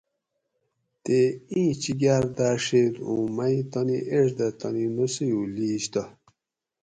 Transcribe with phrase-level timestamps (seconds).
[1.03, 1.19] تے
[1.51, 6.03] ایں چِکار داڛیت اوں مئی تانی ایڄ دہ تانی نوسیو لیش تہ